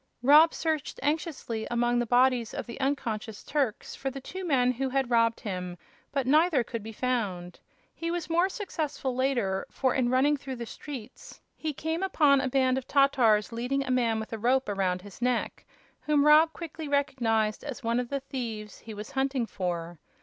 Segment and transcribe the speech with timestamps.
[0.23, 4.89] Rob searched anxiously among the bodies of the unconscious Turks for the two men who
[4.89, 5.77] had robbed him,
[6.11, 7.59] but neither could be found.
[7.93, 12.49] He was more successful later, for in running through the streets he came upon a
[12.49, 15.67] band of Tatars leading a man with a rope around his neck,
[16.01, 19.99] whom Rob quickly recognized as one of the thieves he was hunting for.